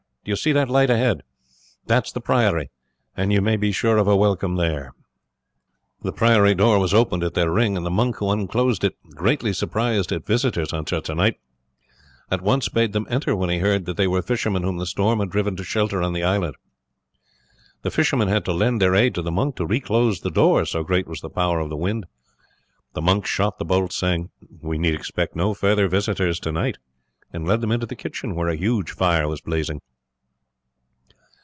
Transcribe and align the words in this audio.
do 0.23 0.29
you 0.29 0.35
see 0.35 0.51
that 0.51 0.69
light 0.69 0.91
ahead? 0.91 1.23
That 1.87 2.05
is 2.05 2.13
the 2.13 2.21
priory, 2.21 2.69
and 3.17 3.33
you 3.33 3.41
may 3.41 3.57
be 3.57 3.71
sure 3.71 3.97
of 3.97 4.07
a 4.07 4.15
welcome 4.15 4.55
there." 4.55 4.93
The 6.03 6.13
priory 6.13 6.53
door 6.53 6.77
was 6.77 6.93
opened 6.93 7.23
at 7.23 7.33
their 7.33 7.49
ring, 7.51 7.75
and 7.75 7.83
the 7.83 7.89
monk 7.89 8.17
who 8.17 8.29
unclosed 8.29 8.83
it, 8.83 8.95
greatly 9.15 9.51
surprised 9.51 10.11
at 10.11 10.23
visitors 10.23 10.73
on 10.73 10.85
such 10.85 11.09
a 11.09 11.15
night, 11.15 11.39
at 12.29 12.43
once 12.43 12.69
bade 12.69 12.93
them 12.93 13.07
enter 13.09 13.35
when 13.35 13.49
he 13.49 13.57
heard 13.57 13.85
that 13.87 13.97
they 13.97 14.05
were 14.05 14.21
fishermen 14.21 14.61
whom 14.61 14.77
the 14.77 14.85
storm 14.85 15.19
had 15.21 15.31
driven 15.31 15.55
to 15.55 15.63
shelter 15.63 16.03
on 16.03 16.13
the 16.13 16.21
island. 16.23 16.53
The 17.81 17.89
fishermen 17.89 18.27
had 18.27 18.45
to 18.45 18.53
lend 18.53 18.79
their 18.79 18.93
aid 18.93 19.15
to 19.15 19.23
the 19.23 19.31
monk 19.31 19.55
to 19.55 19.65
reclose 19.65 20.19
the 20.21 20.29
door, 20.29 20.65
so 20.67 20.83
great 20.83 21.07
was 21.07 21.21
the 21.21 21.31
power 21.31 21.59
of 21.59 21.69
the 21.69 21.75
wind. 21.75 22.05
The 22.93 23.01
monk 23.01 23.25
shot 23.25 23.57
the 23.57 23.65
bolts, 23.65 23.95
saying, 23.95 24.29
"We 24.61 24.77
need 24.77 24.93
expect 24.93 25.35
no 25.35 25.55
further 25.55 25.87
visitors 25.87 26.39
tonight;" 26.39 26.77
and 27.33 27.47
led 27.47 27.61
them 27.61 27.71
into 27.71 27.87
the 27.87 27.95
kitchen, 27.95 28.35
where 28.35 28.49
a 28.49 28.55
huge 28.55 28.91
fire 28.91 29.27
was 29.27 29.41
blazing. 29.41 29.81